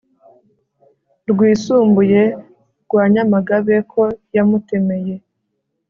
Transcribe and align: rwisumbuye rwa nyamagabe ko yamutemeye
rwisumbuye 1.29 2.21
rwa 2.85 3.03
nyamagabe 3.13 3.75
ko 3.91 4.01
yamutemeye 4.35 5.15